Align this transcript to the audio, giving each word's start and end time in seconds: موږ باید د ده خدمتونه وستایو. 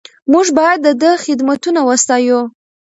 موږ 0.31 0.47
باید 0.59 0.79
د 0.83 0.89
ده 1.01 1.11
خدمتونه 1.23 1.79
وستایو. 1.87 2.39